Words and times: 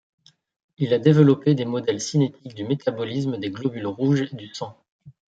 Il 0.79 0.95
a 0.95 0.97
développé 0.97 1.53
des 1.53 1.63
modèles 1.65 2.01
cinétiques 2.01 2.55
du 2.55 2.63
métabolisme 2.63 3.37
des 3.37 3.51
globules 3.51 3.85
rouges 3.85 4.33
du 4.33 4.47
sang. 4.51 4.75